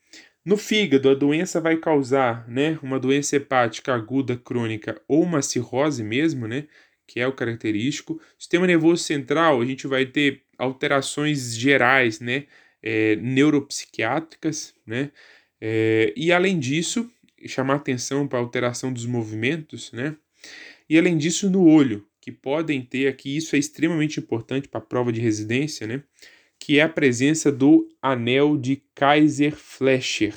No 0.45 0.57
fígado, 0.57 1.09
a 1.09 1.15
doença 1.15 1.59
vai 1.59 1.77
causar, 1.77 2.47
né, 2.47 2.77
uma 2.83 2.99
doença 2.99 3.35
hepática 3.35 3.93
aguda 3.93 4.37
crônica 4.37 5.01
ou 5.07 5.23
uma 5.23 5.41
cirrose 5.41 6.03
mesmo, 6.03 6.47
né, 6.47 6.67
que 7.07 7.19
é 7.19 7.27
o 7.27 7.33
característico. 7.33 8.21
Sistema 8.37 8.67
nervoso 8.67 9.03
central, 9.03 9.61
a 9.61 9.65
gente 9.65 9.87
vai 9.87 10.05
ter 10.05 10.43
alterações 10.57 11.55
gerais, 11.57 12.19
né, 12.19 12.45
é, 12.83 13.15
neuropsiquiátricas, 13.15 14.73
né, 14.85 15.11
é, 15.59 16.13
e 16.15 16.31
além 16.31 16.59
disso, 16.59 17.11
chamar 17.47 17.75
atenção 17.75 18.27
para 18.27 18.39
a 18.39 18.41
alteração 18.41 18.91
dos 18.93 19.05
movimentos, 19.05 19.91
né? 19.91 20.15
E 20.89 20.97
além 20.97 21.17
disso, 21.17 21.49
no 21.49 21.65
olho, 21.67 22.05
que 22.21 22.31
podem 22.31 22.81
ter 22.81 23.07
aqui, 23.07 23.35
isso 23.37 23.55
é 23.55 23.59
extremamente 23.59 24.19
importante 24.19 24.67
para 24.67 24.79
a 24.79 24.83
prova 24.83 25.11
de 25.11 25.21
residência, 25.21 25.87
né? 25.87 26.03
Que 26.59 26.79
é 26.79 26.83
a 26.83 26.89
presença 26.89 27.51
do 27.51 27.87
anel 28.01 28.57
de 28.57 28.81
Kaiser-Fleischer, 28.95 30.33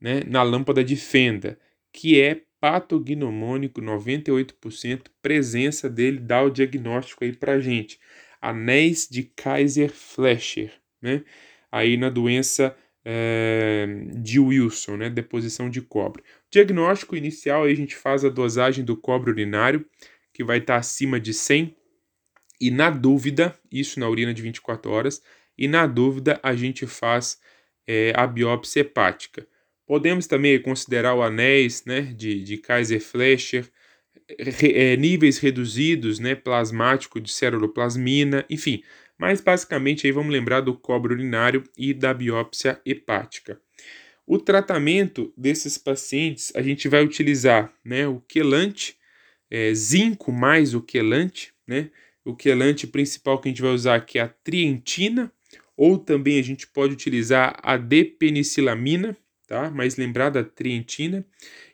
né? 0.00 0.22
Na 0.26 0.42
lâmpada 0.42 0.82
de 0.82 0.96
fenda, 0.96 1.58
que 1.92 2.20
é 2.20 2.42
patognomônico, 2.60 3.80
98%, 3.80 5.02
presença 5.22 5.88
dele 5.88 6.18
dá 6.18 6.42
o 6.42 6.50
diagnóstico 6.50 7.24
aí 7.24 7.32
para 7.32 7.60
gente. 7.60 7.98
Anéis 8.40 9.08
de 9.10 9.24
Kaiser-Fleischer, 9.24 10.72
né? 11.00 11.22
Aí 11.70 11.96
na 11.96 12.08
doença 12.08 12.76
é, 13.04 13.86
de 14.16 14.38
Wilson, 14.38 14.96
né? 14.96 15.10
Deposição 15.10 15.68
de 15.70 15.80
cobre. 15.80 16.22
Diagnóstico 16.50 17.16
inicial, 17.16 17.64
aí 17.64 17.72
a 17.72 17.76
gente 17.76 17.94
faz 17.94 18.24
a 18.24 18.28
dosagem 18.28 18.84
do 18.84 18.96
cobre 18.96 19.30
urinário, 19.30 19.84
que 20.32 20.44
vai 20.44 20.58
estar 20.58 20.76
acima 20.76 21.18
de 21.18 21.34
100, 21.34 21.76
e 22.60 22.70
na 22.70 22.90
dúvida, 22.90 23.56
isso 23.70 24.00
na 24.00 24.08
urina 24.08 24.34
de 24.34 24.42
24 24.42 24.90
horas, 24.90 25.22
e 25.58 25.66
na 25.66 25.86
dúvida 25.86 26.38
a 26.42 26.54
gente 26.54 26.86
faz 26.86 27.38
é, 27.86 28.12
a 28.14 28.26
biópsia 28.26 28.80
hepática. 28.80 29.46
Podemos 29.86 30.26
também 30.26 30.60
considerar 30.60 31.14
o 31.14 31.22
anéis 31.22 31.84
né, 31.84 32.02
de, 32.02 32.42
de 32.44 32.58
Kaiser-Fleischer, 32.58 33.68
é, 34.62 34.96
níveis 34.96 35.38
reduzidos, 35.38 36.18
né, 36.18 36.34
plasmático 36.34 37.18
de 37.20 37.32
ceruloplasmina, 37.32 38.44
enfim. 38.48 38.82
Mas 39.18 39.40
basicamente 39.40 40.06
aí 40.06 40.12
vamos 40.12 40.32
lembrar 40.32 40.60
do 40.60 40.74
cobre 40.74 41.14
urinário 41.14 41.64
e 41.76 41.92
da 41.92 42.12
biópsia 42.14 42.80
hepática. 42.84 43.60
O 44.26 44.38
tratamento 44.38 45.32
desses 45.34 45.78
pacientes, 45.78 46.52
a 46.54 46.60
gente 46.60 46.86
vai 46.86 47.02
utilizar 47.02 47.72
né, 47.82 48.06
o 48.06 48.20
quelante, 48.20 48.98
é, 49.50 49.72
zinco 49.72 50.30
mais 50.30 50.74
o 50.74 50.82
quelante, 50.82 51.54
né? 51.66 51.90
O 52.22 52.36
quelante 52.36 52.86
principal 52.86 53.40
que 53.40 53.48
a 53.48 53.50
gente 53.50 53.62
vai 53.62 53.70
usar 53.72 53.94
aqui 53.94 54.18
é 54.18 54.22
a 54.22 54.28
trientina, 54.28 55.32
ou 55.78 55.96
também 55.96 56.40
a 56.40 56.42
gente 56.42 56.66
pode 56.66 56.92
utilizar 56.92 57.56
a 57.62 57.76
depenicilamina, 57.76 59.16
tá? 59.46 59.70
Mas 59.70 59.94
lembrar 59.96 60.28
da 60.28 60.42
trientina. 60.42 61.24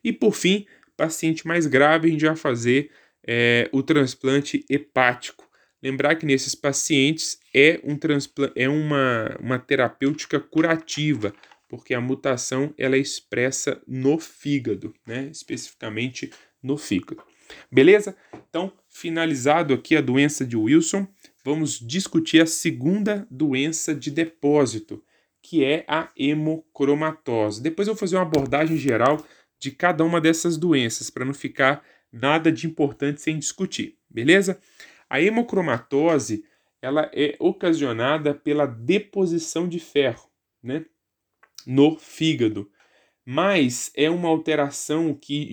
E 0.05 0.13
por 0.13 0.35
fim, 0.35 0.67
paciente 0.95 1.47
mais 1.47 1.67
grave, 1.67 2.09
a 2.09 2.11
gente 2.11 2.27
vai 2.27 2.37
fazer 2.37 2.91
é, 3.27 3.67
o 3.73 3.83
transplante 3.83 4.63
hepático. 4.69 5.49
Lembrar 5.83 6.17
que 6.17 6.27
nesses 6.27 6.55
pacientes 6.55 7.39
é, 7.55 7.81
um 7.83 7.99
é 8.55 8.69
uma, 8.69 9.37
uma 9.41 9.59
terapêutica 9.59 10.39
curativa, 10.39 11.35
porque 11.67 11.95
a 11.95 12.01
mutação 12.01 12.75
ela 12.77 12.97
é 12.97 12.99
expressa 12.99 13.81
no 13.89 14.19
fígado, 14.19 14.95
né? 15.07 15.31
especificamente 15.33 16.31
no 16.63 16.77
fígado. 16.77 17.23
Beleza? 17.73 18.15
Então, 18.51 18.71
finalizado 18.91 19.73
aqui 19.73 19.97
a 19.97 20.03
doença 20.03 20.45
de 20.45 20.57
Wilson, 20.57 21.09
vamos 21.45 21.79
discutir 21.79 22.41
a 22.41 22.47
segunda 22.47 23.27
doença 23.31 23.95
de 23.95 24.11
depósito, 24.11 25.05
que 25.43 25.63
é 25.63 25.85
a 25.87 26.09
hemocromatose. 26.17 27.63
Depois 27.63 27.87
eu 27.87 27.95
vou 27.95 28.01
fazer 28.01 28.17
uma 28.17 28.23
abordagem 28.23 28.79
geral 28.79 29.23
de 29.59 29.71
cada 29.71 30.03
uma 30.05 30.21
dessas 30.21 30.57
doenças, 30.57 31.11
para 31.11 31.25
não 31.25 31.35
ficar 31.35 31.85
nada 32.11 32.51
de 32.51 32.67
importante 32.67 33.21
sem 33.21 33.39
discutir, 33.39 33.99
beleza? 34.09 34.59
A 35.09 35.21
hemocromatose 35.21 36.45
ela 36.81 37.11
é 37.15 37.35
ocasionada 37.39 38.35
pela 38.35 38.67
deposição 38.67 39.69
de 39.69 39.79
ferro, 39.79 40.29
né, 40.63 40.85
no 41.67 41.99
fígado. 41.99 42.71
Mas 43.25 43.91
é 43.97 44.11
uma 44.11 44.29
alteração 44.29 45.15
que 45.15 45.51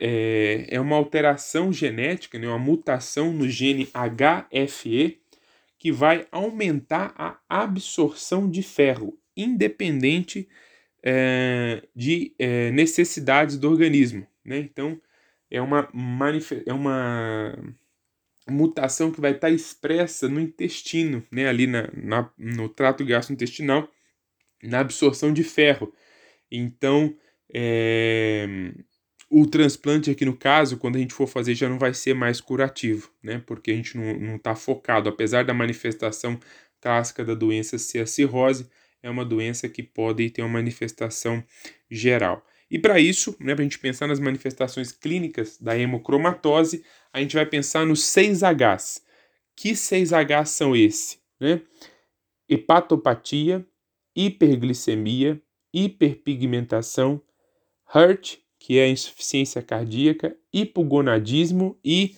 é, 0.00 0.66
é 0.74 0.80
uma 0.80 0.96
alteração 0.96 1.72
genética, 1.72 2.36
né, 2.36 2.48
uma 2.48 2.58
mutação 2.58 3.32
no 3.32 3.48
gene 3.48 3.88
HFE 3.92 5.21
que 5.82 5.90
vai 5.90 6.28
aumentar 6.30 7.12
a 7.18 7.40
absorção 7.48 8.48
de 8.48 8.62
ferro, 8.62 9.18
independente 9.36 10.48
é, 11.02 11.82
de 11.92 12.32
é, 12.38 12.70
necessidades 12.70 13.58
do 13.58 13.68
organismo. 13.68 14.24
Né? 14.44 14.58
Então, 14.58 15.02
é 15.50 15.60
uma, 15.60 15.88
é 16.64 16.72
uma 16.72 17.58
mutação 18.48 19.10
que 19.10 19.20
vai 19.20 19.32
estar 19.32 19.50
expressa 19.50 20.28
no 20.28 20.38
intestino, 20.38 21.26
né? 21.32 21.48
ali 21.48 21.66
na, 21.66 21.90
na, 21.92 22.30
no 22.38 22.68
trato 22.68 23.04
gastrointestinal, 23.04 23.88
na 24.62 24.78
absorção 24.78 25.32
de 25.32 25.42
ferro. 25.42 25.92
Então, 26.48 27.12
é, 27.52 28.46
o 29.34 29.46
transplante 29.46 30.10
aqui 30.10 30.26
no 30.26 30.36
caso, 30.36 30.76
quando 30.76 30.96
a 30.96 30.98
gente 30.98 31.14
for 31.14 31.26
fazer, 31.26 31.54
já 31.54 31.66
não 31.66 31.78
vai 31.78 31.94
ser 31.94 32.14
mais 32.14 32.38
curativo, 32.38 33.10
né? 33.22 33.42
Porque 33.46 33.70
a 33.70 33.74
gente 33.74 33.96
não 33.96 34.36
está 34.36 34.54
focado, 34.54 35.08
apesar 35.08 35.42
da 35.42 35.54
manifestação 35.54 36.38
clássica 36.82 37.24
da 37.24 37.34
doença 37.34 37.78
ser 37.78 38.00
a 38.00 38.06
cirrose, 38.06 38.68
é 39.02 39.08
uma 39.08 39.24
doença 39.24 39.70
que 39.70 39.82
pode 39.82 40.28
ter 40.28 40.42
uma 40.42 40.50
manifestação 40.50 41.42
geral. 41.90 42.46
E 42.70 42.78
para 42.78 43.00
isso, 43.00 43.34
né, 43.40 43.54
para 43.54 43.62
a 43.62 43.64
gente 43.64 43.78
pensar 43.78 44.06
nas 44.06 44.20
manifestações 44.20 44.92
clínicas 44.92 45.56
da 45.58 45.78
hemocromatose, 45.78 46.84
a 47.10 47.18
gente 47.18 47.34
vai 47.34 47.46
pensar 47.46 47.86
nos 47.86 48.00
6Hs. 48.00 49.00
Que 49.56 49.72
6Hs 49.72 50.46
são 50.46 50.76
esses? 50.76 51.18
Né? 51.40 51.62
Hepatopatia, 52.46 53.64
hiperglicemia, 54.14 55.40
hiperpigmentação, 55.72 57.22
HERT, 57.94 58.42
que 58.62 58.78
é 58.78 58.88
insuficiência 58.88 59.60
cardíaca, 59.60 60.36
hipogonadismo 60.52 61.76
e 61.84 62.14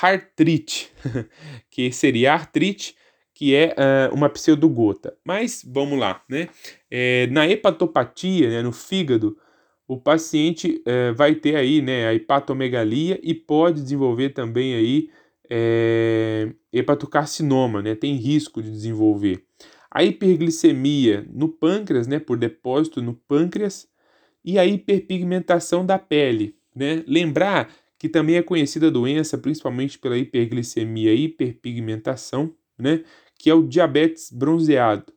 artrite, 0.00 0.90
que 1.70 1.92
seria 1.92 2.32
artrite, 2.32 2.96
que 3.34 3.54
é 3.54 3.74
uh, 3.76 4.14
uma 4.14 4.30
pseudogota. 4.30 5.14
Mas 5.22 5.62
vamos 5.66 5.98
lá, 5.98 6.22
né? 6.26 6.48
É, 6.90 7.26
na 7.26 7.46
hepatopatia, 7.46 8.48
né, 8.48 8.62
no 8.62 8.72
fígado, 8.72 9.36
o 9.86 10.00
paciente 10.00 10.80
é, 10.86 11.12
vai 11.12 11.34
ter 11.34 11.56
aí 11.56 11.82
né, 11.82 12.08
a 12.08 12.14
hepatomegalia 12.14 13.20
e 13.22 13.34
pode 13.34 13.82
desenvolver 13.82 14.30
também 14.30 14.74
aí 14.74 15.10
é, 15.50 16.54
hepatocarcinoma, 16.72 17.82
né, 17.82 17.94
tem 17.94 18.14
risco 18.14 18.62
de 18.62 18.70
desenvolver. 18.70 19.44
A 19.90 20.02
hiperglicemia 20.02 21.26
no 21.30 21.50
pâncreas, 21.50 22.06
né, 22.06 22.18
por 22.18 22.38
depósito 22.38 23.02
no 23.02 23.12
pâncreas, 23.12 23.91
e 24.44 24.58
a 24.58 24.66
hiperpigmentação 24.66 25.84
da 25.84 25.98
pele. 25.98 26.56
Né? 26.74 27.04
Lembrar 27.06 27.68
que 28.02 28.08
também 28.08 28.34
é 28.34 28.42
conhecida 28.42 28.88
a 28.88 28.90
doença 28.90 29.38
principalmente 29.38 29.96
pela 29.96 30.18
hiperglicemia 30.18 31.14
e 31.14 31.26
hiperpigmentação, 31.26 32.52
né, 32.76 33.04
que 33.38 33.48
é 33.48 33.54
o 33.54 33.62
diabetes 33.62 34.28
bronzeado. 34.32 35.12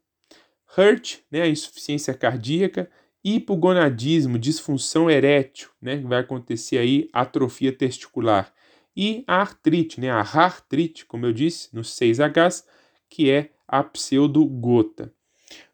HERT, 0.78 1.24
né, 1.32 1.42
a 1.42 1.48
insuficiência 1.48 2.14
cardíaca, 2.14 2.88
hipogonadismo, 3.24 4.38
disfunção 4.38 5.10
erétil, 5.10 5.70
né, 5.82 5.98
vai 5.98 6.20
acontecer 6.20 6.78
aí 6.78 7.10
atrofia 7.12 7.72
testicular. 7.72 8.54
E 8.96 9.24
a 9.26 9.38
artrite, 9.38 10.00
né, 10.00 10.12
a 10.12 10.20
artrite, 10.20 11.08
como 11.08 11.26
eu 11.26 11.34
disse, 11.34 11.70
nos 11.74 11.90
6Hs, 11.98 12.66
que 13.10 13.32
é 13.32 13.50
a 13.68 13.84
pseudogota. 13.84 15.12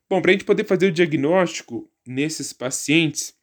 Bom, 0.10 0.22
para 0.22 0.32
a 0.32 0.34
gente 0.34 0.46
poder 0.46 0.64
fazer 0.64 0.88
o 0.88 0.92
diagnóstico 0.94 1.92
nesses 2.08 2.54
pacientes, 2.54 3.34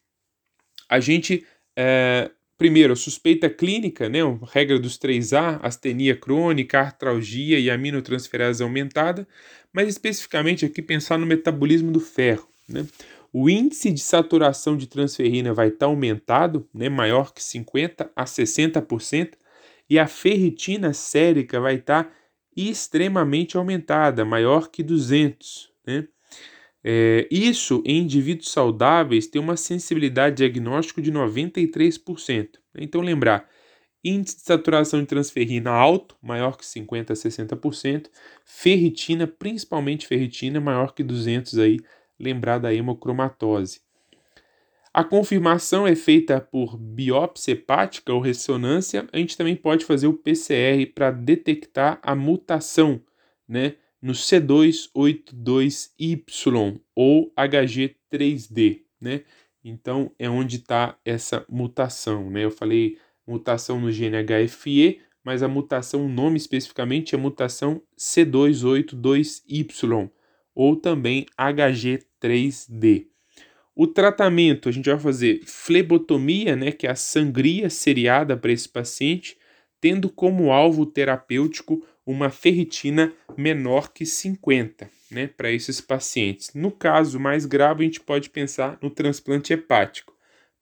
a 0.89 0.99
gente, 0.99 1.45
é, 1.77 2.31
primeiro, 2.57 2.95
suspeita 2.95 3.49
clínica, 3.49 4.09
né, 4.09 4.19
regra 4.51 4.79
dos 4.79 4.97
3A, 4.97 5.59
astenia 5.61 6.15
crônica, 6.15 6.79
artralgia 6.79 7.59
e 7.59 7.69
aminotransferase 7.69 8.63
aumentada, 8.63 9.27
mas 9.71 9.87
especificamente 9.87 10.65
aqui 10.65 10.81
pensar 10.81 11.17
no 11.17 11.25
metabolismo 11.25 11.91
do 11.91 11.99
ferro, 11.99 12.49
né? 12.67 12.85
O 13.31 13.47
índice 13.47 13.91
de 13.91 13.99
saturação 13.99 14.75
de 14.75 14.87
transferrina 14.87 15.53
vai 15.53 15.67
estar 15.67 15.79
tá 15.81 15.85
aumentado, 15.85 16.67
né, 16.73 16.89
maior 16.89 17.31
que 17.31 17.43
50 17.43 18.11
a 18.15 18.25
60%, 18.25 19.33
e 19.87 19.99
a 19.99 20.07
ferritina 20.07 20.93
sérica 20.93 21.59
vai 21.59 21.75
estar 21.75 22.05
tá 22.05 22.11
extremamente 22.55 23.55
aumentada, 23.55 24.25
maior 24.25 24.69
que 24.69 24.81
200, 24.81 25.71
né? 25.85 26.07
É, 26.83 27.27
isso 27.29 27.83
em 27.85 27.99
indivíduos 27.99 28.51
saudáveis 28.51 29.27
tem 29.27 29.41
uma 29.41 29.57
sensibilidade 29.57 30.37
diagnóstico 30.37 31.01
de 31.01 31.11
93%. 31.11 32.59
Então 32.77 33.01
lembrar, 33.01 33.49
índice 34.03 34.37
de 34.37 34.43
saturação 34.43 35.01
de 35.01 35.07
transferrina 35.07 35.71
alto, 35.71 36.15
maior 36.21 36.57
que 36.57 36.65
50 36.65 37.13
a 37.13 37.15
60%, 37.15 38.07
ferritina, 38.45 39.27
principalmente 39.27 40.07
ferritina, 40.07 40.59
maior 40.61 40.93
que 40.93 41.03
200 41.03 41.57
aí 41.57 41.79
lembrar 42.19 42.59
da 42.59 42.73
hemocromatose. 42.73 43.81
A 44.93 45.03
confirmação 45.03 45.85
é 45.85 45.95
feita 45.95 46.41
por 46.41 46.75
biópsia 46.75 47.51
hepática 47.51 48.11
ou 48.11 48.19
ressonância. 48.19 49.07
A 49.13 49.17
gente 49.17 49.37
também 49.37 49.55
pode 49.55 49.85
fazer 49.85 50.07
o 50.07 50.13
PCR 50.13 50.85
para 50.95 51.11
detectar 51.11 51.99
a 52.01 52.15
mutação 52.15 52.99
né, 53.47 53.75
no 54.01 54.13
C282Y 54.13 56.79
ou 56.95 57.31
HG3D. 57.35 58.83
Né? 58.99 59.21
Então, 59.63 60.11
é 60.17 60.27
onde 60.29 60.57
está 60.57 60.97
essa 61.03 61.45
mutação. 61.49 62.29
Né? 62.29 62.45
Eu 62.45 62.51
falei 62.51 62.97
mutação 63.27 63.79
no 63.79 63.91
gene 63.91 64.17
HFE, 64.23 65.01
mas 65.23 65.43
a 65.43 65.47
mutação, 65.47 66.05
o 66.05 66.09
nome 66.09 66.37
especificamente 66.37 67.13
é 67.13 67.17
mutação 67.17 67.81
C282Y 67.97 70.09
ou 70.55 70.75
também 70.75 71.25
HG3D. 71.37 73.07
O 73.75 73.85
tratamento, 73.87 74.67
a 74.67 74.71
gente 74.73 74.89
vai 74.89 74.99
fazer 74.99 75.41
flebotomia, 75.45 76.55
né, 76.55 76.69
que 76.69 76.85
é 76.85 76.91
a 76.91 76.95
sangria 76.95 77.69
seriada 77.69 78.35
para 78.35 78.51
esse 78.51 78.67
paciente, 78.67 79.37
tendo 79.79 80.09
como 80.09 80.51
alvo 80.51 80.85
terapêutico 80.85 81.81
uma 82.11 82.31
ferritina 82.31 83.13
menor 83.37 83.93
que 83.93 84.03
50, 84.03 84.89
né, 85.11 85.27
para 85.27 85.51
esses 85.51 85.79
pacientes. 85.79 86.51
No 86.55 86.71
caso 86.71 87.19
mais 87.19 87.45
grave, 87.45 87.83
a 87.83 87.85
gente 87.85 87.99
pode 87.99 88.31
pensar 88.31 88.79
no 88.81 88.89
transplante 88.89 89.53
hepático, 89.53 90.11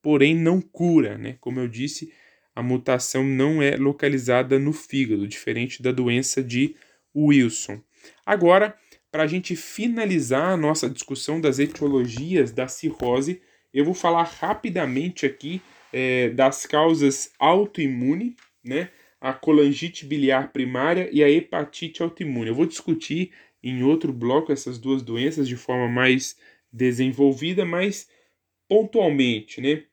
porém 0.02 0.34
não 0.34 0.60
cura, 0.60 1.16
né? 1.16 1.38
Como 1.40 1.58
eu 1.58 1.66
disse, 1.66 2.12
a 2.54 2.62
mutação 2.62 3.24
não 3.24 3.62
é 3.62 3.78
localizada 3.78 4.58
no 4.58 4.74
fígado, 4.74 5.26
diferente 5.26 5.82
da 5.82 5.90
doença 5.90 6.42
de 6.42 6.76
Wilson. 7.16 7.80
Agora, 8.26 8.76
para 9.10 9.22
a 9.22 9.26
gente 9.26 9.56
finalizar 9.56 10.50
a 10.50 10.56
nossa 10.56 10.88
discussão 10.90 11.40
das 11.40 11.58
etiologias 11.58 12.52
da 12.52 12.68
cirrose, 12.68 13.40
eu 13.72 13.86
vou 13.86 13.94
falar 13.94 14.24
rapidamente 14.24 15.24
aqui 15.24 15.62
é, 15.90 16.28
das 16.28 16.66
causas 16.66 17.32
autoimune, 17.38 18.36
né? 18.62 18.90
A 19.20 19.32
colangite 19.32 20.06
biliar 20.06 20.52
primária 20.52 21.08
e 21.12 21.22
a 21.22 21.30
hepatite 21.30 22.02
autoimune. 22.02 22.48
Eu 22.48 22.54
vou 22.54 22.66
discutir 22.66 23.32
em 23.62 23.82
outro 23.82 24.12
bloco 24.12 24.52
essas 24.52 24.78
duas 24.78 25.02
doenças 25.02 25.48
de 25.48 25.56
forma 25.56 25.88
mais 25.88 26.36
desenvolvida, 26.72 27.64
mas 27.64 28.08
pontualmente, 28.68 29.60
né? 29.60 29.84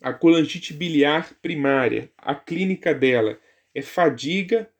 A 0.00 0.12
colangite 0.12 0.72
biliar 0.72 1.34
primária, 1.40 2.10
a 2.16 2.34
clínica 2.34 2.94
dela 2.94 3.40
é 3.74 3.82
fadiga, 3.82 4.70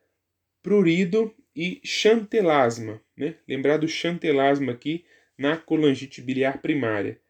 prurido 0.63 1.35
e 1.55 1.81
chantelasma, 1.83 3.01
né? 3.17 3.35
Lembrar 3.49 3.79
do 3.79 3.89
chantelasma 3.89 4.73
aqui 4.73 5.05
na 5.37 5.57
colangite 5.57 6.21
biliar 6.21 6.61
primária. 6.61 7.21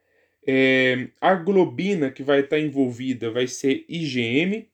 É, 0.47 1.09
a 1.21 1.35
globina 1.35 2.11
que 2.11 2.23
vai 2.23 2.40
estar 2.40 2.59
envolvida 2.59 3.31
vai 3.31 3.47
ser 3.47 3.85
IgM 3.88 4.66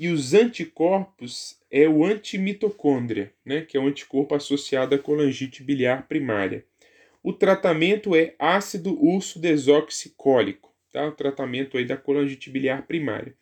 e 0.00 0.08
os 0.08 0.32
anticorpos 0.32 1.58
é 1.70 1.86
o 1.86 2.06
antimitocôndria, 2.06 3.30
né? 3.44 3.60
Que 3.60 3.76
é 3.76 3.80
o 3.80 3.86
anticorpo 3.86 4.34
associado 4.34 4.94
à 4.94 4.98
colangite 4.98 5.62
biliar 5.62 6.08
primária. 6.08 6.64
O 7.22 7.34
tratamento 7.34 8.16
é 8.16 8.34
ácido 8.38 8.98
urso 8.98 9.38
desoxicólico, 9.38 10.72
tá? 10.90 11.06
O 11.06 11.12
tratamento 11.12 11.76
aí 11.76 11.84
da 11.84 11.98
colangite 11.98 12.48
biliar 12.48 12.86
primária. 12.86 13.34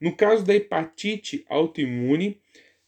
No 0.00 0.16
caso 0.16 0.46
da 0.46 0.54
hepatite 0.54 1.44
autoimune, 1.46 2.40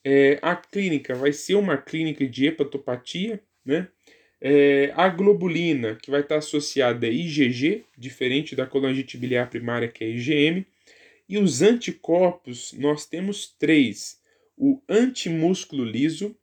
é, 0.03 0.39
a 0.41 0.57
clínica 0.57 1.15
vai 1.15 1.35
ser 1.35 1.57
uma 1.57 1.77
clínica 1.77 2.27
de 2.27 2.47
hepatopatia, 2.47 3.39
né? 3.63 3.89
É, 4.41 4.95
a 4.97 5.11
globulina, 5.11 5.95
que 5.95 6.11
vai 6.11 6.23
estar 6.23 6.37
associada 6.37 7.07
a 7.07 7.11
IgG, 7.11 7.85
diferente 7.99 8.57
da 8.57 8.65
colangite 8.65 9.19
biliar 9.19 9.51
primária, 9.51 9.89
que 9.89 10.03
é 10.03 10.09
IgM. 10.09 10.65
E 11.31 11.39
os 11.39 11.63
anticorpos, 11.63 12.73
nós 12.73 13.07
temos 13.07 13.55
três: 13.57 14.21
o 14.57 14.83
antimúsculo 14.89 15.85
liso, 15.85 16.37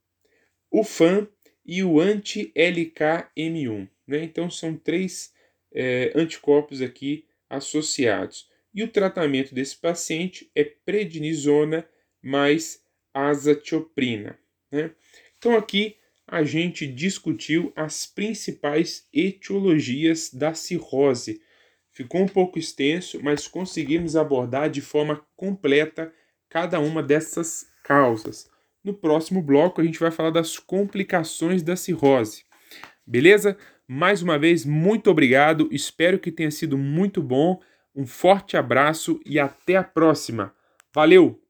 o 0.72 0.82
FAM 0.82 1.28
e 1.66 1.84
o 1.84 2.00
anti-LKM1. 2.00 3.90
Né? 4.08 4.24
Então, 4.24 4.50
são 4.50 4.78
três 4.78 5.34
é, 5.74 6.14
anticorpos 6.16 6.82
aqui 6.82 7.26
associados. 7.50 8.50
E 8.74 8.82
o 8.82 8.88
tratamento 8.88 9.54
desse 9.54 9.76
paciente 9.76 10.50
é 10.56 10.64
prednisona 10.64 11.86
mais 12.22 12.82
azatioprina. 13.14 14.40
Né? 14.72 14.92
Então, 15.38 15.58
aqui 15.58 15.98
a 16.26 16.46
gente 16.46 16.88
discutiu 16.88 17.74
as 17.76 18.06
principais 18.06 19.06
etiologias 19.12 20.34
da 20.34 20.54
cirrose. 20.54 21.42
Ficou 21.98 22.22
um 22.22 22.28
pouco 22.28 22.60
extenso, 22.60 23.20
mas 23.24 23.48
conseguimos 23.48 24.16
abordar 24.16 24.70
de 24.70 24.82
forma 24.82 25.20
completa 25.36 26.14
cada 26.48 26.80
uma 26.80 27.02
dessas 27.02 27.72
causas. 27.84 28.48
No 28.84 28.94
próximo 28.94 29.42
bloco, 29.42 29.82
a 29.82 29.84
gente 29.84 30.00
vai 30.00 30.12
falar 30.12 30.30
das 30.30 30.60
complicações 30.60 31.64
da 31.64 31.76
cirrose. 31.76 32.44
Beleza? 33.04 33.58
Mais 33.88 34.22
uma 34.22 34.38
vez, 34.38 34.64
muito 34.64 35.10
obrigado. 35.10 35.70
Espero 35.72 36.20
que 36.20 36.32
tenha 36.32 36.52
sido 36.52 36.78
muito 36.78 37.20
bom. 37.20 37.60
Um 37.96 38.06
forte 38.06 38.56
abraço 38.56 39.20
e 39.26 39.40
até 39.40 39.76
a 39.76 39.84
próxima. 39.84 40.54
Valeu! 40.94 41.47